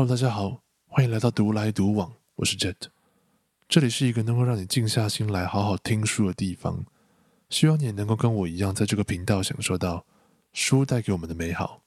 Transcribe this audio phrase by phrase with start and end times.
[0.00, 2.74] Hello，大家好，欢迎来到独来独往，我是 Jet，
[3.68, 6.86] 这里是一个能够让你静下心来好好听书的地方，
[7.50, 10.06] 希望你也能够跟我一样，在这个频道享受到
[10.54, 11.82] 书带给我们的美好。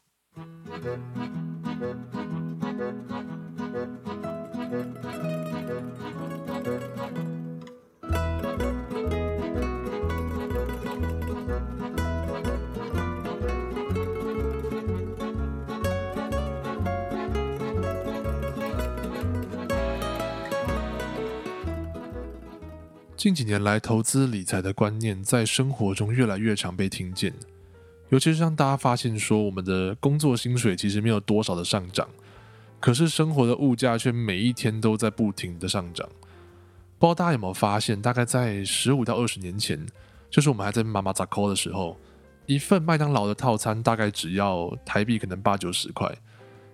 [23.23, 27.33] 近几年来，投资理财的观念在生活中越来越常被听见，
[28.09, 32.05] 尤其是让大家发现说，我们的工作薪水其实没有多少的上涨，
[32.81, 36.05] 可是生活的物价却每一天都在不停的上涨。
[36.99, 39.79] 不知道大家有没有发现，大概在十五到二十年前，
[40.29, 41.97] 就是我们还在妈妈砸扣的时候，
[42.45, 46.13] 一份麦当劳的套餐大概只要台币可能八九十块，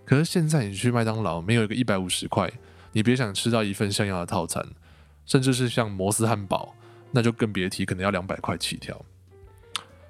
[0.04, 2.52] 可是现在你去麦当劳，没有一个一百五十块，
[2.92, 4.66] 你别想吃到一份像样的套餐。
[5.30, 6.74] 甚至是像摩斯汉堡，
[7.12, 9.00] 那就更别提，可能要两百块起跳。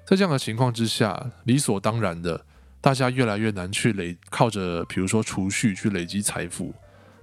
[0.06, 2.46] 在这样的情况之下，理所当然的，
[2.80, 6.74] 大家越来越难去累靠着，比如说储蓄去累积财富。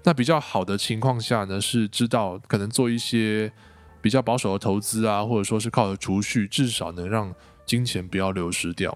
[0.03, 3.51] 那比较好的情况下呢，是知道可能做一些
[3.99, 7.33] 比较保守的投资啊，或者说是靠着储蓄，至少能让
[7.65, 8.95] 金钱不要流失掉。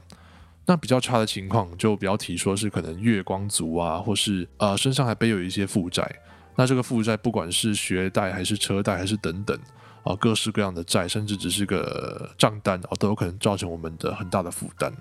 [0.68, 6.10] 那比较差的情况，就不要提说是可能月光族啊，或是呃身上还背有一些负债。
[6.56, 9.58] 那这个负债，不管是学贷还是车贷还是等等
[10.04, 14.92] 啊，各式各样的债，甚至只是个账单啊，都有可能造成我们的很大的负担。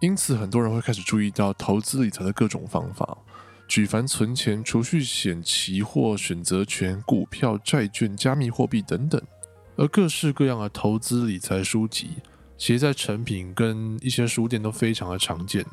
[0.00, 3.18] 因此，很多人会开始注意到投资理财的各种方法，
[3.66, 9.20] 举凡存钱、储蓄险、期货、选择权、股票、债券、加密货币等等。
[9.76, 12.10] 而各式各样的投资理财书籍，
[12.56, 15.64] 其实在成品跟一些书店都非常的常见。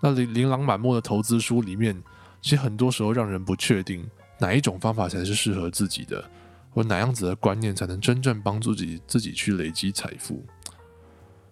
[0.00, 2.02] 那琳琳琅满目的投资书里面，
[2.40, 4.08] 其实很多时候让人不确定。
[4.38, 6.24] 哪一种方法才是适合自己的，
[6.70, 10.44] 或哪样子的观念才能真正帮助自己自己去累积财富？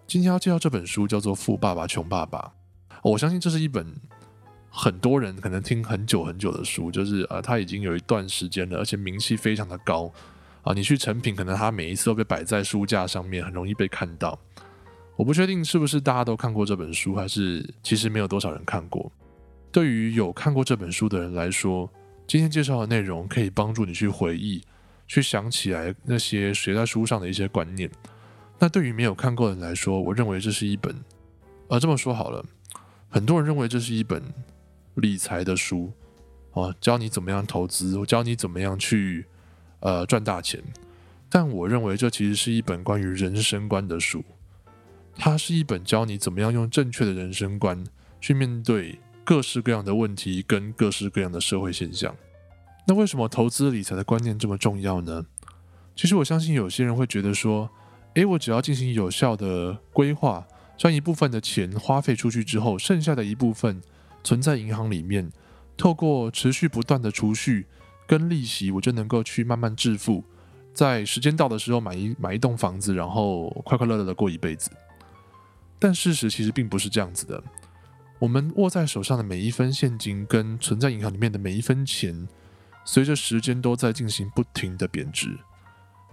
[0.06, 2.52] 今天要介绍这本书叫做《富爸爸穷爸爸》，
[3.02, 3.86] 我相信这是一本
[4.68, 10.12] 很多人可能听很久很久的书，就是呃，它已经有一段时间了，而且名气非常的高
[10.62, 10.74] 啊。
[10.74, 14.38] 你去成品，可能它每一次都被摆在书架上面，很容易被看到。
[15.16, 19.10] 我不确定是不是大家都看过这本书，还是其实没有多少人看过。
[19.72, 21.88] 对于有看过这本书的人来说，
[22.26, 24.62] 今天介绍的内容可以帮助你去回忆、
[25.06, 27.90] 去想起来那些学在书上的一些观念。
[28.58, 30.94] 那对于没有看过的人来说，我认为这是一本……
[31.68, 32.44] 呃，这么说好了，
[33.08, 34.22] 很多人认为这是一本
[34.94, 35.92] 理财的书
[36.52, 39.26] 啊，教你怎么样投资，教你怎么样去
[39.80, 40.62] 呃赚大钱。
[41.28, 44.24] 但我认为这其实是一本关于人生观的书，
[45.16, 47.84] 它是一本教你怎么样用正确的人生观
[48.20, 48.98] 去面对。
[49.24, 52.14] 各式各样的问题跟各式各样的社会现象，
[52.86, 55.24] 那为什么投资理财的观念这么重要呢？
[55.96, 57.70] 其实我相信有些人会觉得说，
[58.14, 60.46] 诶，我只要进行有效的规划，
[60.76, 63.80] 将一部分的钱花费出去之后，剩下的一部分
[64.22, 65.32] 存在银行里面，
[65.76, 67.66] 透过持续不断的储蓄
[68.06, 70.22] 跟利息，我就能够去慢慢致富，
[70.74, 74.70] 在时间到的时候买一买一栋房子，然后快快乐乐的过一辈子。
[75.78, 77.42] 但事实其实并不是这样子的。
[78.24, 82.26] 我们握在手上的每一分现金，跟存在银行里面的每一分钱，
[82.82, 85.38] 随着时间都在进行不停的贬值。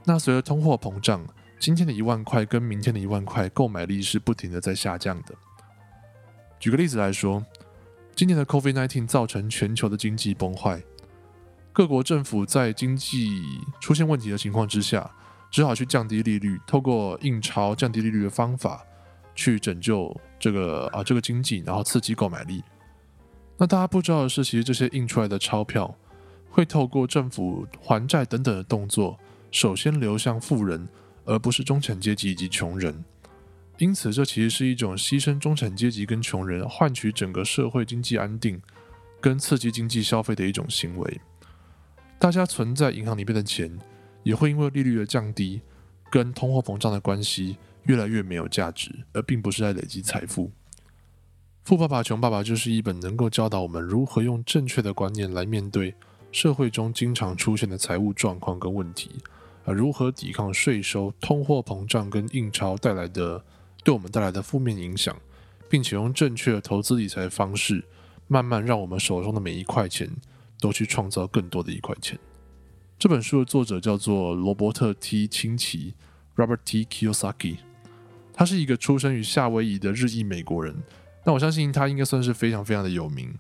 [0.04, 1.26] 那随着通货膨胀，
[1.58, 5.34] 今天的一万块跟明天的一万块购买力是不停的在下降的。
[6.60, 7.42] 举个例子来说，
[8.14, 10.84] 今年的 COVID-19 造成全球的经济崩坏，
[11.72, 13.42] 各国政府在经济
[13.80, 15.10] 出现问题的情况之下，
[15.50, 18.86] 只好去降低利率，透过印钞降低利率的方法。
[19.36, 22.64] 去拯救这个啊这个经济，然后刺激购买力。
[23.58, 25.96] 那大家不知道的是，其实这些印出来的钞票
[26.50, 29.20] 会透过政府还债等等的动作，
[29.52, 30.88] 首先流向富人，
[31.26, 33.04] 而不是中产阶级以及穷人。
[33.78, 38.62] 因此，这其实是一种牺牲中产阶级跟穷人，换取整个社会经济安定
[39.20, 41.22] 跟刺激经济消费的一种行为。
[42.20, 43.76] 大家存在银行里面的钱，
[44.22, 45.62] 也会因为利率的降低
[46.12, 47.58] 跟通货膨胀的关系。
[47.84, 50.48] 越来越没有价值，而并不是在累积财富。
[51.64, 55.94] 《富爸爸穷爸爸》就是一本能够教导我们如何用正确的观念来面对
[56.32, 59.12] 社会中经常出现的财务状况跟问题，
[59.64, 63.44] 而如何抵抗税收、通货膨胀跟印钞带来的
[63.84, 65.16] 对我们带来的负面影响，
[65.70, 67.84] 并且用正确的投资理财方式，
[68.28, 70.10] 慢慢让我们手中的每一块钱
[70.60, 72.18] 都去创造更多的一块钱。
[72.98, 75.94] 这本书的作者叫做罗伯特 T 清崎
[76.36, 77.58] （Robert T Kiyosaki）。
[78.42, 80.76] 他是一个出生于夏威夷的日裔美国人，
[81.24, 83.32] 那我相信他应该算是非常非常的有名。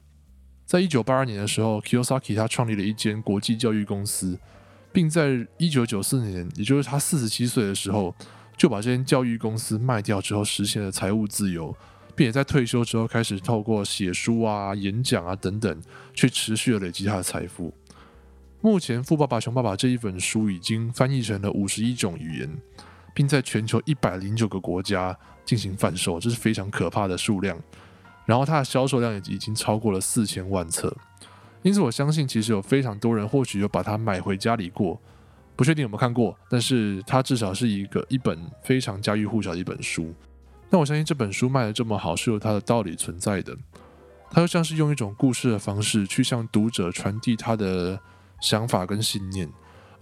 [0.64, 4.38] 在一九八二年的时候，Kiyosaki 他创立了一间国际教育公司，
[4.94, 8.14] 并在一九九四年，也就是他四十七岁的时候，
[8.56, 11.76] 就把这间教育公司卖掉之后，实现了财务自由，
[12.16, 15.82] 并且在退休之后开始透过写书啊、演讲啊等等，
[16.14, 17.74] 去持续的累积他的财富。
[18.62, 22.58] 目前，《富爸爸穷爸爸》这一本书已经翻译成了五十一种语言，
[23.14, 27.58] 并在全球一百零九个国家进行贩售，这是非常可怕的数量。
[28.26, 30.96] 然后它的销售量也已经超过了四千万册，
[31.64, 35.00] 因此我相信其实有非常多人或许有把它买回家里过，
[35.56, 40.14] 不确定有没有看过，但是它至少是一个一本非常家喻户晓的一本书。
[40.70, 43.58] 那我相信这本书卖的这么好是有它的道理存在的，
[44.30, 48.00] 它就像是用一种故事的方式去向读者传递他的
[48.40, 49.50] 想法跟信念，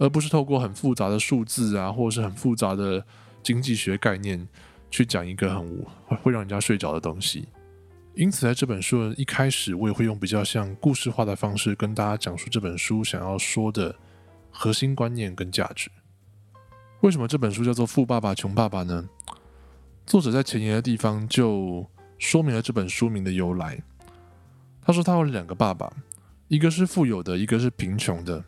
[0.00, 3.04] 而不是透过很复杂的数字啊，或者是很复杂的
[3.42, 4.48] 经济学概念
[4.90, 5.84] 去讲一个很
[6.22, 7.46] 会让人家睡着的东西。
[8.14, 13.94] 因此，在这本书的一开始，我也会用比较像故事化的方式跟大家讲述这本书想要说的
[14.50, 15.90] 核心观念跟价值。
[17.02, 19.06] 为什么这本书叫做《富爸爸穷爸爸》呢？
[20.06, 21.86] 作者在前言的地方就
[22.18, 23.78] 说明了这本书名的由来。
[24.80, 25.92] 他说他有两个爸爸，
[26.48, 28.42] 一个是富有的，一个是贫穷的。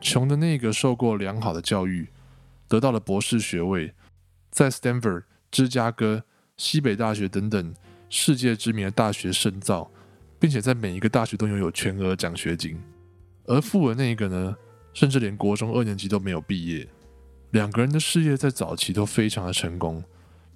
[0.00, 2.08] 穷的那个受过良好的教育，
[2.68, 3.94] 得到了博士学位，
[4.50, 6.24] 在 Stanford、芝加哥、
[6.56, 7.74] 西北大学等等。
[8.10, 9.90] 世界知名的大学深造，
[10.40, 12.80] 并且在每一个大学都拥有全额奖学金。
[13.44, 14.56] 而富的那一个呢，
[14.94, 16.88] 甚至连国中二年级都没有毕业。
[17.50, 20.02] 两个人的事业在早期都非常的成功，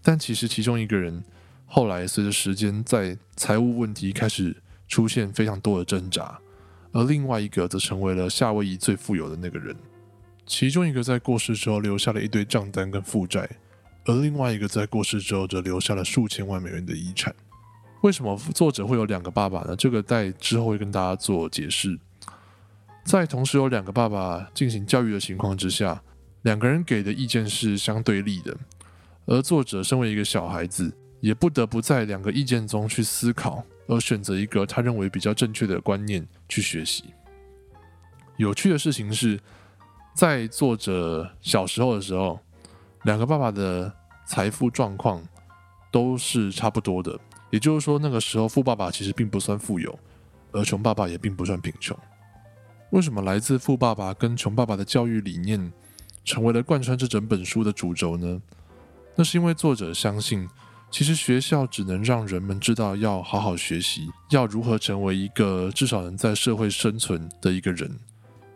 [0.01, 1.23] 但其实其中一个人
[1.67, 4.57] 后来随着时间在财务问题开始
[4.89, 6.41] 出现非常多的挣扎，
[6.93, 9.75] 而另外一个则成为了夏威夷最富有的那个人。
[10.47, 13.49] 其中一个在过世之后留下了一堆账单跟负债。
[14.05, 17.33] 而另外一个在过世之后，则留下了数千万美元的遗产。
[18.03, 19.77] 为什么作者会有两个爸爸呢？
[19.77, 21.97] 这个在之后会跟大家做解释。
[23.05, 26.03] 在同时有两个爸爸进行教育的情况之下，
[26.43, 28.57] 两个人给的意见是相对立的。
[29.27, 37.13] 而作者身为一个小孩子，也不得不在两个意见中去思考，而选择一个他认为比较正确的观念去学习。
[38.37, 39.39] 有趣的事情是，
[40.15, 42.39] 在作者小时候的时候。
[43.05, 43.93] 两个爸爸的
[44.25, 45.21] 财富状况
[45.91, 47.19] 都是差不多的，
[47.51, 49.99] 也就是说，那个时候富爸爸其实并不算富有，
[50.53, 51.99] 而穷爸爸也并不算贫穷。
[52.91, 55.73] 为什么来自富爸爸跟穷爸爸的教育理念
[56.25, 58.41] 成为了贯穿这整本书的主轴呢？
[59.17, 60.49] 那是因为作者相信，
[60.93, 67.91] 其实学校只能让人们知道要好好学习，要如何成为一个至少能在社会生存的一个人。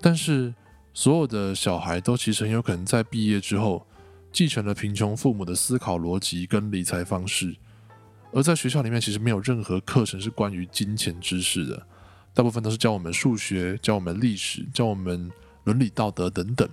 [0.01, 0.55] 但是，
[0.93, 3.85] 所有的小孩都其实很有可能在毕业之后。
[4.33, 7.57] 继承了贫穷父母的思考逻辑跟理财方式，
[8.35, 11.87] 而在学校里面其实没有任何课程是关于金钱知识的，
[12.35, 15.31] 大部分都是教我们数学、教我们历史、教我们
[15.65, 16.69] 伦理道德等等。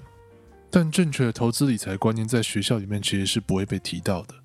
[0.70, 4.36] 但正确的投资理财观念在学校里面其实是不会被提到的。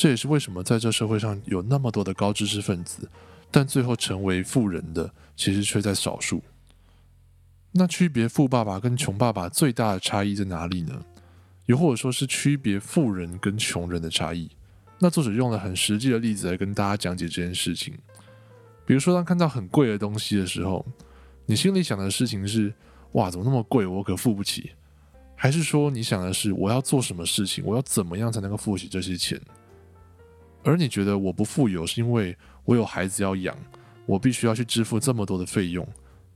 [0.00, 3.06] 这也是为什么在这社会上有那么多的高知识分子，
[3.50, 6.42] 但最后成为富人的其实却在少数。
[7.72, 11.04] 那区别富爸爸跟穷爸爸最大的差异在哪里呢？
[11.66, 14.48] 又或者说是区别富人跟穷人的差异，
[14.98, 17.92] 那作者用了很实际的例子来跟大家讲解这件事情。
[18.86, 20.86] 比如说，当看到很贵的东西的时候，
[21.44, 22.72] 你心里想的事情是：
[23.12, 24.70] 哇，怎么那么贵，我可付不起？
[25.36, 29.38] 还是说你想的是我要做什么事情，我要怎么样才能够付起这些钱？
[30.62, 33.56] 而你觉得我不富有是因为我有孩子要养，
[34.06, 35.86] 我必须要去支付这么多的费用，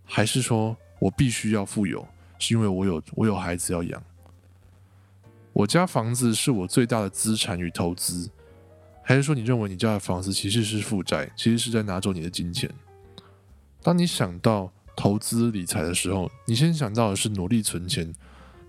[0.04, 2.06] 还是说我必须要富有
[2.38, 4.02] 是因为我有我有孩子要养？
[5.52, 8.28] 我家房子是我最大的资产与投资，
[9.02, 12.68] 还是说你认为你家的房子其实是负债，其实是在拿走你的金钱？
[13.82, 18.12] 当你想到投资理财的时候，你先想到的是努力存钱，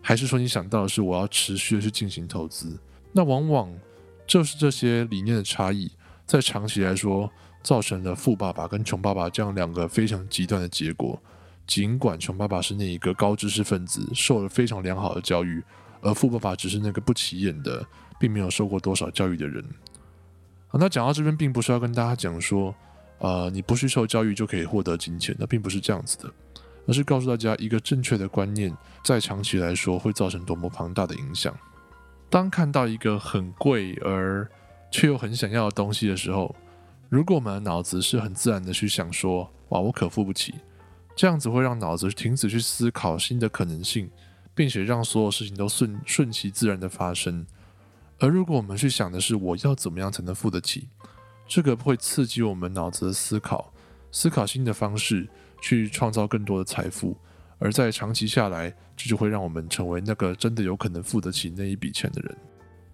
[0.01, 2.77] 还是说你想到的是我要持续的去进行投资？
[3.11, 3.73] 那往往
[4.27, 5.91] 就是这些理念的差异，
[6.25, 11.21] 在长期来说，造成了富爸爸跟穷爸爸这样两个非常极端的结果。
[11.67, 15.63] 尽管穷爸爸是那一个高知识分子，受了非常良好的教育。
[16.01, 17.83] 而富爸爸只是那个不起眼的，
[18.19, 19.63] 并没有受过多少教育的人。
[20.67, 22.75] 好，那讲到这边，并不是要跟大家讲说，
[23.17, 26.31] 呃，你不去受教育就可以获得金钱，那并不是这样子的，
[26.87, 28.71] 而是告诉大家一个正确的观念，
[29.03, 31.51] 在长期来说会造成多么庞大的影响。
[32.29, 34.49] 当看到一个很贵而
[34.91, 36.55] 却又很想要的东西的时候，
[37.09, 40.55] 如果我们的脑子是很自然的去想说，哇，我可付不起，
[41.15, 44.09] 这样子会让脑子停止去思考新的可能性。
[44.57, 47.45] 并且让所有事情都顺顺其自然的发生。
[48.19, 50.87] 而如果我们去想的是我要怎么样才能付得起，
[51.45, 53.73] 这个会刺激我们脑子的思考，
[54.13, 55.27] 思考新的方式
[55.59, 57.17] 去创造更多的财富，
[57.57, 62.37] 而在长期下来，这就会让我们成为那个真的有可能付得起那一笔钱的人。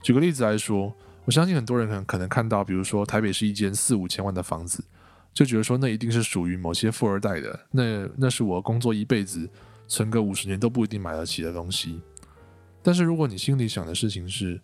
[0.01, 0.93] 举个例子来说，
[1.25, 4.83] 我相信很多人可能可能看到，比如说台北是一间四五千万的房子，
[5.33, 9.49] 就觉得说那一定是属于某些富二代的，那那是我工作一辈子
[9.87, 12.01] 存个五十年都不一定买得起的东西。
[12.83, 14.59] 但是如果你心里想的事情是，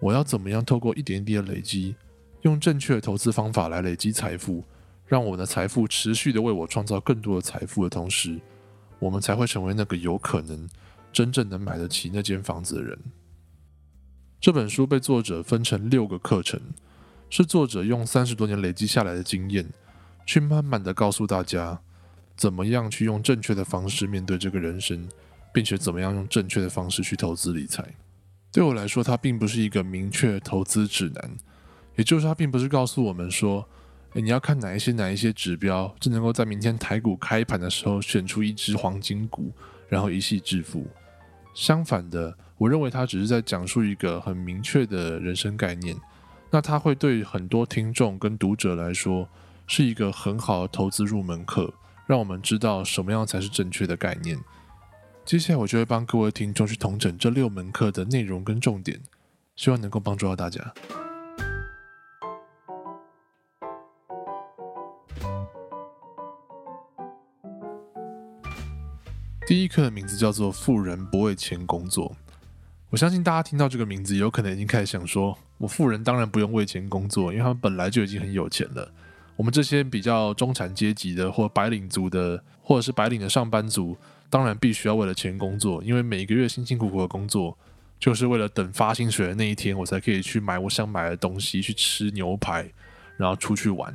[0.00, 1.94] 我要怎么样透过一点一滴的累积，
[2.42, 4.64] 用正确的投资方法来累积财富，
[5.06, 8.40] 让我的财富持续的为我创造更多的财富的同时，
[9.04, 10.66] 我们才会成为那个有可能
[11.12, 12.98] 真正能买得起那间房子的人。
[14.40, 16.58] 这本书被作者分成六个课程，
[17.28, 19.68] 是作者用三十多年累积下来的经验，
[20.24, 21.80] 去慢慢的告诉大家，
[22.34, 25.06] 怎么样去用正确的方式面对这个人生，
[25.52, 27.86] 并且怎么样用正确的方式去投资理财。
[28.50, 31.36] 对我来说，它并不是一个明确投资指南，
[31.96, 33.68] 也就是它并不是告诉我们说，
[34.22, 39.50] 你要看哪一些哪一些指标，就能够在明天台股开盘的时候选出一只黄金股，
[39.88, 40.86] 然后一夕致富。
[41.52, 45.96] 相反的，我认为它只是在讲述一个很明确的人生概念，
[46.50, 49.28] 那它会对很多听众跟读者来说
[49.66, 51.74] 是一个很好的投资入门课，
[52.06, 54.38] 让我们知道什么样才是正确的概念。
[55.24, 59.00] 接下来我就会帮各位听众去统整这六门课的内容跟重点，
[59.56, 60.72] 希望能够帮助到大家。
[69.46, 72.16] 第一课的名字叫做“富人不为钱工作”。
[72.88, 78.90] 我相信大家听到这个名字，有可能已经开始想说：“我富人当然不用为钱工作，因为他们本来就已经很有钱了。”
[79.36, 83.94] 我们这些比较中产阶级的，或白领族的，或者是白领的上班族。
[84.30, 87.56] 当然必须要为了钱工作，因为每个月辛辛苦苦的工作，
[88.00, 92.66] 就是为了等发薪水的那一天，我才可以去买我想买的东西，去吃牛排，
[93.18, 93.94] 然后出去玩。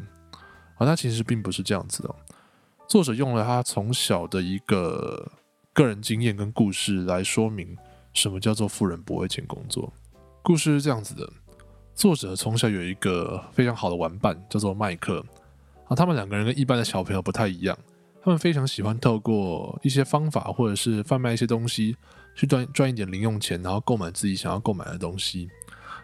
[0.77, 2.15] 而他其实并不是这样子的。
[2.89, 5.31] 作者用了他从小的一个
[5.73, 7.77] 个人经验跟故事来说明
[8.13, 9.93] 什么叫做富人不为钱工作。
[10.41, 11.31] 故事是这样子的：
[11.93, 15.23] 作者从小有一个非常好的玩伴，叫做麦克。
[15.87, 17.77] 啊，他们两个人跟一般的小朋友不太一样。
[18.23, 21.95] 他们非常喜欢透过一些方法，或者是贩卖一些东西，
[22.35, 25.47] 去赚赚一点零用钱，然后购买自己想要购买的东西。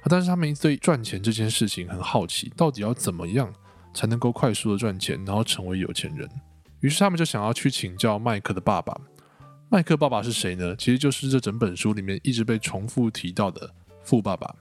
[0.07, 3.51] 但是他们对赚钱这件事情很好奇，到底要怎么样
[3.91, 6.29] 才能够快速的赚钱，然后成为有钱人？
[6.79, 8.95] 于是他们就想要去请教麦克的爸爸。
[9.69, 10.75] 麦克爸爸是谁呢？
[10.75, 13.69] 其实就是这整本书里面一直被重复提到的
[14.03, 14.55] 富爸爸。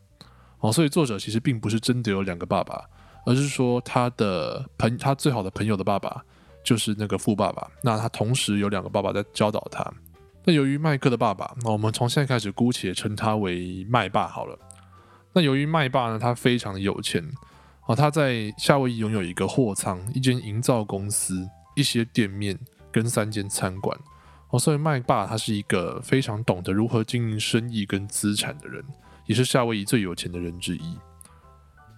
[0.60, 2.84] 哦，所以作者其实并不是真的有两个爸爸，
[3.26, 6.24] 而是说他的朋他最好的朋友的爸爸。
[6.64, 9.84] 就是那个富爸爸，那他同时有两个爸爸在教导他。
[10.44, 14.58] 那由于麦克的爸爸，那我们从现在开始姑且称他为麦爸好了。
[15.34, 17.22] 那由于麦爸呢，他非常的有钱
[17.84, 22.58] 哦，他在夏威夷拥有一个货仓、一间营造公司、一些店面
[22.90, 23.98] 跟三间餐馆
[24.50, 28.84] 哦，所以麦霸他是一个非常懂得如何经营生意跟资产的人，
[29.26, 30.98] 也是夏威夷最有钱的人之一。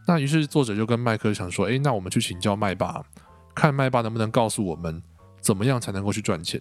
[0.06, 3.04] 那于是作者就跟麦克想说：“诶，那我们去请教麦霸。”
[3.54, 5.02] 看麦霸能不能告诉我们
[5.40, 6.60] 怎么样才能够去赚钱？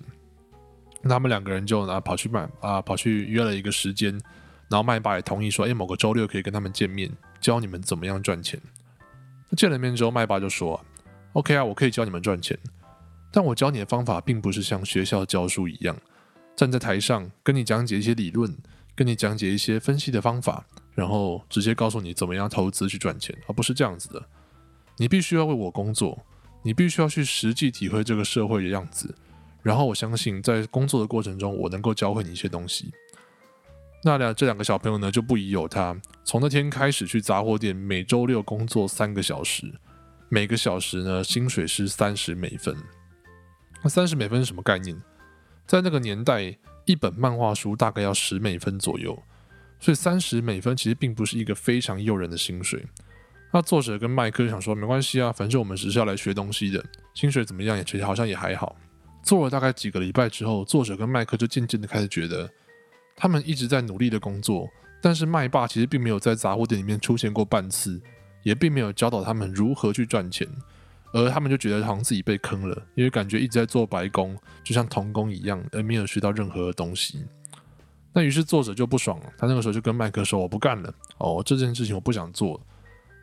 [1.01, 4.11] 那他们两个人就拿跑去买啊，跑去约了一个时间，
[4.69, 8.59] 然后麦霸也同意说：“哎，某个周六可以跟他们见面，教你们怎么样赚钱。”
[9.55, 10.83] 见了面之后，麦霸就说
[11.33, 12.57] ：“OK 啊，我可以教你们赚钱，
[13.35, 15.93] 但我教你的方法并不是像学校教书一样，
[16.55, 18.57] 站在台上跟你讲解一些理论，
[18.95, 24.23] 跟你讲解一些分析的方法，然后直接告诉你怎么样投资去赚钱，而不是这样子的。
[24.95, 26.17] 你必须要为我工作。”
[26.65, 29.13] 你必须要去实际体会这个社会的样子，
[29.61, 32.91] 然后我相信在工作的过程中，我能够教会你一些东西。
[34.03, 39.71] 那两这两个小朋友呢就不疑有他，从那天开始去杂货店，每周六工作三个小时，
[40.27, 42.75] 每个小时呢薪水是三十美分。
[43.85, 44.99] 那三十美分是什么概念？
[45.67, 49.15] 在那个年代，一本漫画书大概要十美分左右，
[49.79, 52.83] 所以三十美分其实并不是一个非常诱人的薪水。
[53.53, 58.75] 那作者跟麦克就想说，没关系啊，反正我们只是要来学东西的，薪水怎么样也其实好像也还好。
[59.21, 62.49] 做了大概几个礼拜之后，作者跟麦克就渐渐的开始觉得，
[63.15, 64.67] 他们一直在努力的工作，
[64.99, 68.01] 但是麦霸其实并没有在杂货店里面出现过半次，
[68.41, 70.47] 也并没有教导他们如何去赚钱，
[71.15, 77.23] 而他们就觉得好像自己被坑了，因为感觉一直在做白工，就像童工一样，而没有学到任何的东西。
[78.11, 82.59] 那于是作者就不爽了，他那个时候就跟麦克说：“我不干了，哦，这件事情我不想做。”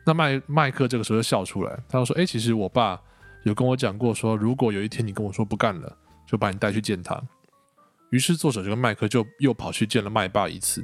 [0.05, 2.99] 那麦 麦克这个时候就笑出来，他就说：“哎，其实我爸
[3.43, 5.95] 有跟我讲过，说如果有一天你跟我说不干了，
[6.25, 7.21] 就把你带去见他。”
[8.09, 10.83] 于是作者就跟麦克就又跑去见了麦爸一次。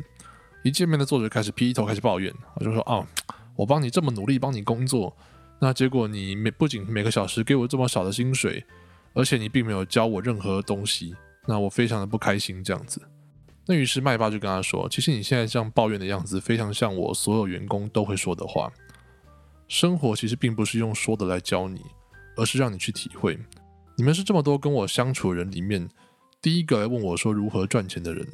[0.64, 3.04] 一见面的作者开始劈头开始抱怨，我就说：“哦，
[3.56, 5.16] 我帮你这么努力帮你工作，
[5.60, 8.64] 那结果你每不仅每个小时给我这么少的薪水，
[9.14, 11.14] 而且你并没有教我任何东西，
[11.46, 13.02] 那我非常的不开心这样子。
[13.66, 18.72] 那于是麦爸就跟他说：“其实你现在这样抱怨的样子，非常像我所有员工都会说的话。
[19.68, 21.82] 生活其实并不是用说的来教你，
[22.36, 23.38] 而是让你去体会。
[23.96, 25.88] 你们是这么多跟我相处的人里面，
[26.42, 28.26] 第一个来问我说如何赚钱的人。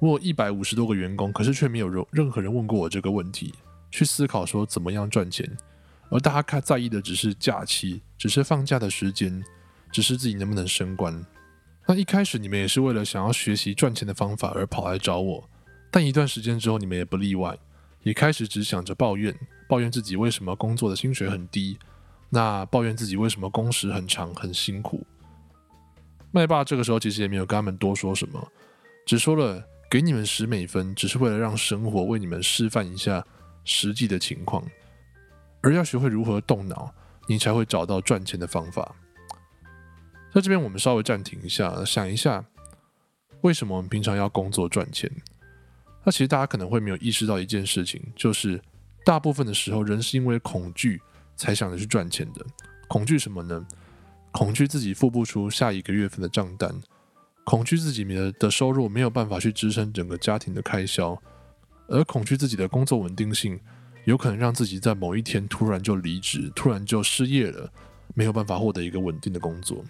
[0.00, 3.54] 我一百五十多个员工，可是却没有任任何人问过我这个问题，
[3.90, 5.46] 去思考说怎么样赚钱。”
[6.10, 9.42] 而大家看在意的只是假期，只是放假的时间，
[9.90, 11.24] 只是自己能不能升官。
[11.86, 15.48] 那一开始你们也是为了想要学习赚钱的方法而跑来找我，
[15.90, 17.56] 但一段时间之后你们也不例外，
[18.02, 19.34] 也开始只想着抱怨，
[19.68, 21.78] 抱怨自己为什么工作的薪水很低，
[22.30, 25.06] 那抱怨自己为什么工时很长很辛苦。
[26.32, 28.52] 麦霸这个时候其实也没有跟他们多说什么，
[29.06, 33.24] 只说了给你们十美分，只是为了让生活为你们示范一下
[33.64, 34.64] 实际的情况。
[35.66, 36.94] 而要学会如何动脑，
[37.26, 38.94] 你才会找到赚钱的方法。
[40.32, 42.44] 在这边，我们稍微暂停一下，想一下，
[43.40, 45.10] 为什么我们平常要工作赚钱？
[46.04, 48.62] 那其实大家可能会没有意识到一件事情，就是
[49.04, 51.02] 大部分的时候，人是因为恐惧
[51.34, 52.46] 才想着去赚钱的。
[52.86, 53.66] 恐惧什么呢？
[54.30, 56.72] 恐惧自己付不出下一个月份的账单，
[57.42, 61.20] 恐惧自己的的收入没有办法去支撑整个家庭的开销，
[61.88, 63.58] 而恐惧自己的工作稳定性。
[64.06, 67.68] 有可能让自己在某一天突然就离职，突然就失业了，
[68.14, 69.84] 没有办法获得一个稳定的工作。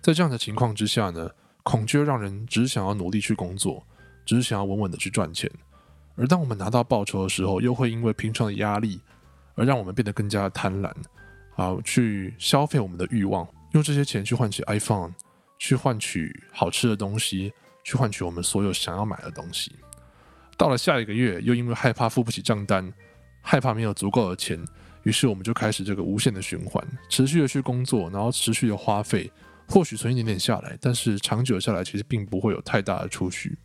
[0.00, 1.30] 在这样的情况之下呢，
[1.62, 3.84] 恐惧让人只想要努力去工作，
[4.24, 5.50] 只想要稳稳的去赚钱。
[6.16, 8.98] 而当我们拿到报酬的时候，又会因为平常的压力
[9.54, 10.90] 而让我们变得更加贪婪，
[11.56, 15.12] 啊，去消费我们的欲望，用这些钱去换取 iPhone，
[15.58, 17.52] 去换取好吃的东西，
[17.84, 19.72] 去换取我们所有想要买的东西。
[20.58, 22.92] 到了下一个月，又因为害怕付不起账单，
[23.40, 24.62] 害怕没有足够的钱，
[25.04, 29.30] 于是我们就开始这个无限的循环，持续的去工作，然后持续的花费，
[29.68, 33.56] 或许存一点点下来，但是长久下来其实并不会有太大的储蓄。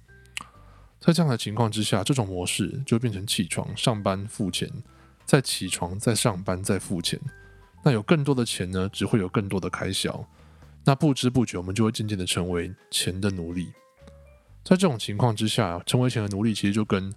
[0.99, 4.69] 在这样的情况之下，这种模式就变成起床上班付钱，
[5.25, 7.19] 再起床再上班再付钱。
[7.83, 10.25] 那有更多的钱呢，只会有更多的开销。
[10.85, 13.73] 那不知不觉，我们就会渐渐的成为钱的奴隶。
[14.63, 17.13] 在这种情况之下，成为钱的奴隶，其实就跟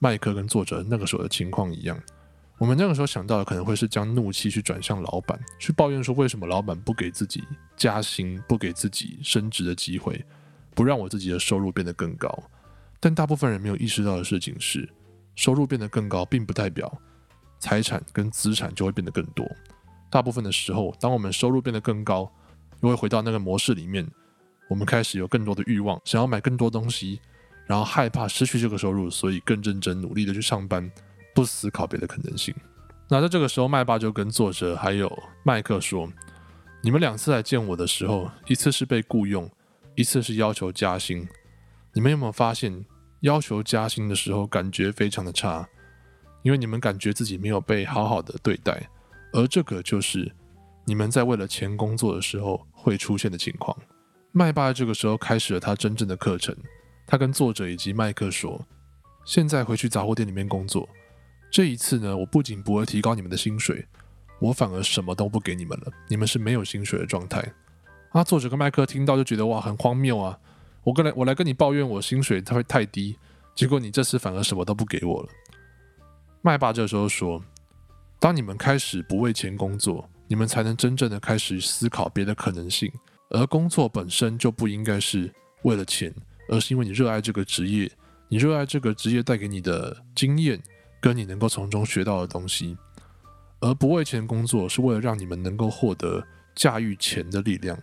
[0.00, 1.98] 麦克跟作者那个时候的情况一样。
[2.58, 7.44] 我们那个时候想到的，可能会是将怒气去转向老板，去抱怨说为什么老板不给自己
[7.76, 10.24] 加薪，不给自己升职的机会，
[10.74, 12.28] 不让我自己的收入变得更高。
[12.98, 14.88] 但大部分人没有意识到的事情是，
[15.36, 16.92] 收入变得更高，并不代表
[17.60, 19.48] 财产跟资产就会变得更多。
[20.10, 22.28] 大部分的时候，当我们收入变得更高，
[22.80, 24.04] 又会回到那个模式里面。
[24.68, 27.20] 我们开始有更多的欲望，想要买更多东西，
[27.66, 30.90] 然后害怕失去这个收入，所以更认真努力的去上班，
[31.34, 32.54] 不思考别的可能性。
[33.08, 35.10] 那在这个时候，麦爸就跟作者还有
[35.42, 36.06] 麦克说
[36.84, 39.50] ：“你们两次来见我的时候，一次是被雇佣，
[39.94, 41.26] 一次是要求加薪。
[41.94, 42.84] 你们有没有发现，
[43.20, 45.66] 要求加薪的时候感觉非常的差？
[46.42, 48.86] 因为你们感觉自己没有被好好的对待，
[49.32, 50.30] 而这个就是
[50.84, 53.74] 你们在为了钱工作的时候会出现的情况。”
[54.38, 56.56] 麦爸这个时候开始了他真正的课程。
[57.08, 58.64] 他跟作者以及麦克说
[59.26, 60.88] ：“现在回去杂货店里面工作。
[61.50, 63.84] 这一次呢，我不仅不会提高你们的薪水，
[64.38, 65.90] 我反而什么都不给你们了。
[66.06, 67.52] 你们是没有薪水的状态。”
[68.14, 70.38] 啊，作者跟麦克听到就觉得哇，很荒谬啊！
[70.84, 73.18] 我跟来我来跟你抱怨我薪水它会太低，
[73.56, 75.28] 结果你这次反而什么都不给我了。
[76.42, 77.42] 麦爸这时候说
[78.20, 82.88] ：“当你们开始不为钱工作，你们才能真正的开始思考别的可能性。”
[83.30, 86.14] 而工作本身就不应该是为了钱，
[86.48, 87.90] 而是因为你热爱这个职业，
[88.28, 90.60] 你热爱这个职业带给你的经验，
[91.00, 92.76] 跟你能够从中学到的东西。
[93.60, 97.76] 而不为钱工作，是为了让你们能够获得驾驭钱的力量，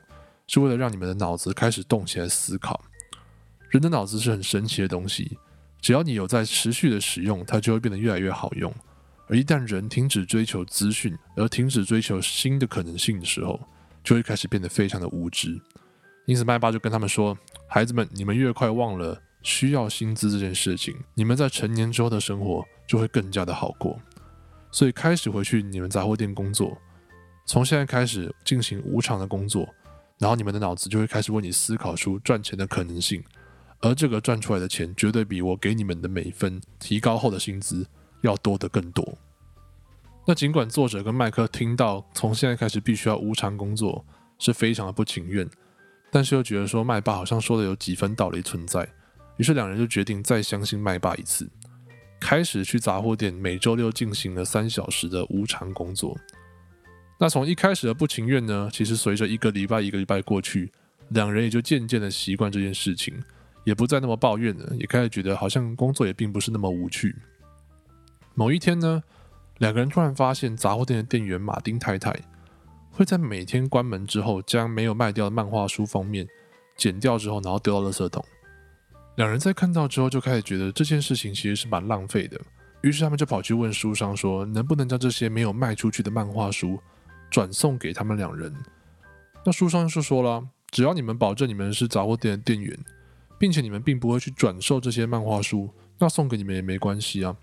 [0.47, 2.81] 是为了让你们的脑子开始动起来思考。
[3.69, 5.38] 人的脑子是很神奇的东西，
[5.81, 8.73] 只要你有在持续的使用，它就会变得越来越好用。
[9.27, 13.60] 而一旦人停止追求资讯，而停止追求新的可能性的时候，
[14.06, 15.60] 就会开始变得非常的无知，
[16.26, 17.36] 因此麦爸就跟他们说
[17.68, 24.00] ：“孩子们，你们越快忘了需要薪资这件事情，你们在成年之后的生活就会更加的好过。
[24.72, 26.78] 所以开始回去你们杂货店工作，
[27.48, 29.68] 从现在开始进行无偿的工作，
[30.20, 33.24] 然后你们的脑子就会开始为你思考出赚钱的可能性，
[33.80, 37.84] 而这个赚出来的钱绝对比我给你们的每一分提高后的薪资
[38.22, 39.18] 要多得更多。”
[40.28, 44.04] 那尽管作者跟麦克听到从现在开始必须要无偿工作
[44.40, 45.48] 是非常的不情愿，
[46.10, 48.88] 但是又觉得说麦爸好像说的有几分道理存在，
[49.38, 51.48] 于是两人就决定再相信麦爸一次，
[52.20, 56.18] 开始去杂货店每周六进行了三小时的无偿工作。
[57.20, 60.72] 那从一开始的不情愿呢，其实随着一个礼拜一个礼拜过去，
[61.10, 63.14] 两人也就渐渐的习惯这件事情，
[63.64, 67.16] 也不再那么抱怨了，也开始觉得好像工作也并不是那么无趣。
[68.34, 69.02] 某一天呢，
[69.60, 72.13] 两个人突然发现杂货店的店员马丁太太
[72.91, 76.28] 会在每天关门之后，将没有卖掉的漫画书封面
[76.76, 78.24] 剪掉之后，然后丢到垃圾桶。
[79.15, 82.39] 两人在看到之后，就开始觉得这件事情其实是蛮浪费的，
[82.82, 86.80] 于是他们就跑去问书商说，能不能将这些没有卖出去的漫画书
[87.30, 88.54] 转送给他们两人？
[89.46, 92.78] 那书商就说了，只要你们保证你们是杂货店的店员，
[93.38, 97.36] 并且你们并不会去转售这些漫画书，那送给你们也没关系啊。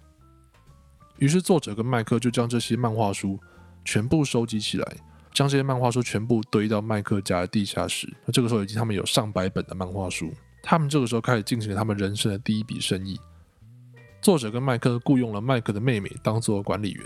[1.22, 3.38] 于是作者跟麦克就将这些漫画书
[3.85, 4.96] 全部收集起来，
[5.32, 8.12] 将这些漫画书全部堆到麦克家的地下室。
[8.26, 13.16] 那这个时候已经他们有上百本的漫画书，他们这个时候开始进行了他们人生的第一笔生意。
[14.20, 17.04] 作者跟麦克雇佣了麦克的妹妹当做管理员，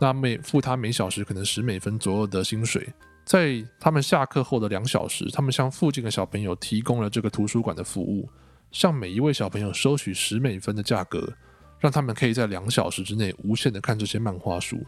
[0.00, 2.88] 那每付他每小时可能十美分左右的薪水。
[3.26, 8.26] 在他们下课后的两小时，他们向附近的小朋友提供了这个图书馆的服务，
[8.72, 11.30] 向每一位小朋友收取十美分的价格。
[11.78, 14.84] 让他们可以在两小时之内无限的看这些漫画书，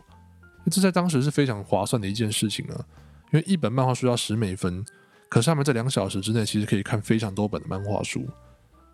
[0.70, 2.85] 这在当时是非常划算的一件事情啊！
[3.33, 4.85] 因为一本漫画书要十美分，
[5.29, 8.27] 可是他们在两小时之内其实可以看非常多本的漫画书。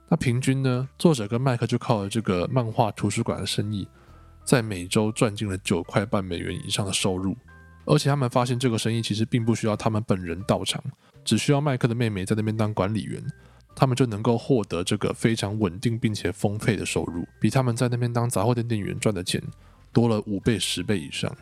[0.09, 3.89] 那平均呢，作者跟麦克就靠了这个漫画图书馆的生意，
[4.45, 7.37] 在每周赚进了九块半美元以上的收入。
[7.87, 10.83] 而且他们发现这个生意其实并不需要他们本人到场，
[11.25, 13.23] 只需要麦克的妹妹在那边当管理员。
[13.77, 19.43] 他们就能够获得这个非常稳定并且丰沛的收入，比他们在那边当杂货店店员赚的钱
[19.93, 21.35] 多了五倍、十倍以上。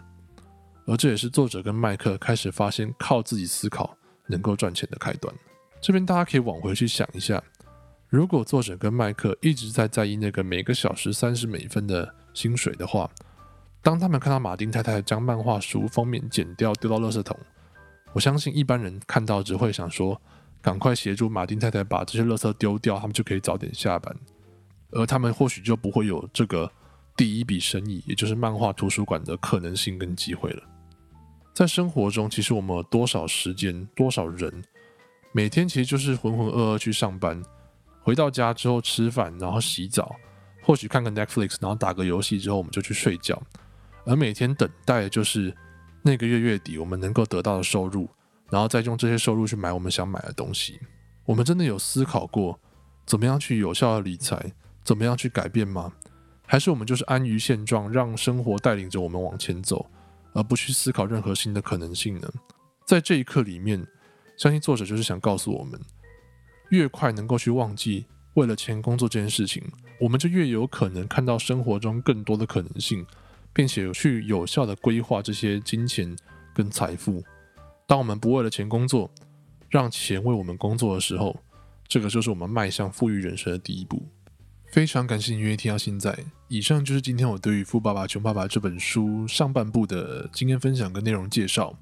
[0.87, 5.33] 而这也是作者跟麦克开始发现靠自己思考能够赚钱的开端。
[5.81, 7.43] 这边大家可以往回去想一下，
[8.09, 13.11] 如果作者跟麦克一直在在意那个每个小时三十美分的薪水的话，
[13.83, 17.39] 当他们看到马丁太太将漫画书封面剪掉丢到垃圾桶，
[18.13, 20.21] 我相信一般人看到只会想说。
[20.63, 24.17] 赶快协助马丁太太把这些垃圾丢掉，他们就可以早点下班，
[24.93, 26.71] 而他们或许就不会有这个
[27.17, 30.63] 第一笔生意，也就是漫画图书馆的可能性跟机会了。
[31.53, 34.63] 在生活中，其实我们有多少时间、多少人，
[35.33, 37.43] 每天其实就是浑浑噩噩去上班，
[38.01, 40.15] 回到家之后吃饭，然后洗澡，
[40.63, 43.43] 或许看个 Netflix，然后打个游戏之后，我们就去睡觉，
[44.07, 45.55] 而每天等待的就是
[46.03, 48.09] 那个月月底我们能够得到的收入。
[48.53, 50.79] 然后再用这些收入去买我们想买的东西。
[51.25, 52.61] 我们真的有思考过
[53.07, 54.53] 怎么样去有效的理财，
[54.85, 55.91] 怎么样去改变吗？
[56.45, 59.87] 还是我们就是安于现状，让生活带领着我们往前走，
[60.35, 62.31] 而不去思考任何新的可能性呢？
[62.85, 63.87] 在这一刻里面，
[64.37, 65.81] 相信作者就是想告诉我们：
[66.69, 69.63] 越快能够去忘记为了钱工作这件事情，
[69.99, 73.07] 我们就越有可能看到生活中更多的可能性，
[73.55, 76.15] 并且去有效的规划这些金钱
[76.53, 77.25] 跟财富。
[77.93, 79.11] 当我们不为了钱工作，
[79.69, 81.39] 让钱为我们工作的时候，
[81.87, 84.03] 这个就是我们迈向富裕人生的第一步。
[84.69, 86.19] 非常感谢你愿意听到现在。
[86.49, 91.79] 以上就是今天我对于《富爸爸穷爸爸》这本书上半部的经验分享跟内容介绍。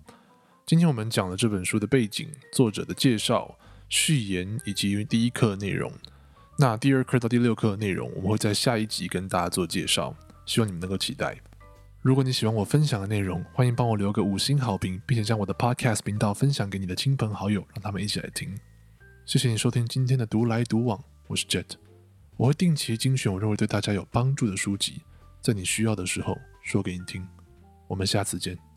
[0.66, 3.56] 今天我们讲了这本书的背景、作者的介绍、
[3.88, 5.92] 序言以及第一课内容。
[6.58, 10.12] 那第二课到第六课的内容，我们会在下一集跟大家做介绍，
[10.44, 11.38] 希望你们能够期待。
[12.02, 18.58] 如果你喜欢我分享的内容，欢迎帮我留个五星好评，并且将我的 Podcast 频道分享给你的亲朋好友，让他们一起来听。
[19.26, 21.72] 谢谢你收听今天的独来独往，我是 Jet，
[22.38, 25.02] 我会定期精选我认为对大家有帮助的书籍，
[25.42, 27.22] 在你需要的时候说给你听。
[27.86, 28.69] 我们下次见。